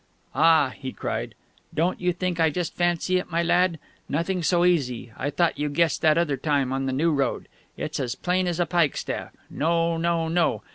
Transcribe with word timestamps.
"Ah," 0.33 0.73
he 0.79 0.91
cried, 0.91 1.35
"don't 1.75 2.01
you 2.01 2.11
think 2.11 2.39
I 2.39 2.49
just 2.49 2.73
fancy 2.75 3.17
it, 3.19 3.29
my 3.29 3.43
lad! 3.43 3.77
Nothing 4.09 4.41
so 4.41 4.65
easy! 4.65 5.13
I 5.15 5.29
thought 5.29 5.59
you 5.59 5.69
guessed 5.69 6.01
that 6.01 6.17
other 6.17 6.37
time, 6.37 6.73
on 6.73 6.87
the 6.87 6.91
new 6.91 7.11
road... 7.11 7.47
it's 7.77 7.99
as 7.99 8.15
plain 8.15 8.47
as 8.47 8.59
a 8.59 8.65
pikestaff... 8.65 9.29
no, 9.47 9.97
no, 9.97 10.27
no! 10.27 10.63